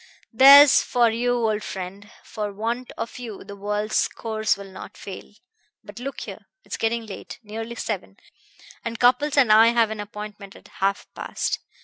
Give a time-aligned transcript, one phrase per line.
[0.33, 2.09] "There's for you, old friend!
[2.23, 5.31] For want of you the world's course will not fail.
[5.83, 6.47] But look here!
[6.63, 8.17] It's getting late nearly seven,
[8.83, 11.59] and Cupples and I have an appointment at half past.